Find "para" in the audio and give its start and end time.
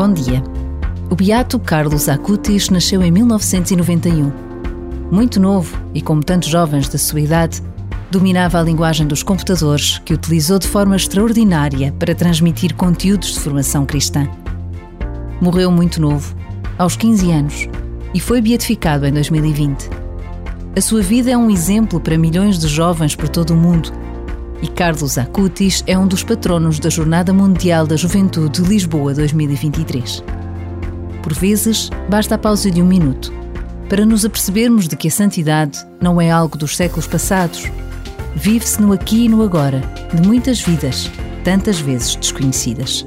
11.98-12.14, 22.00-22.16, 33.88-34.06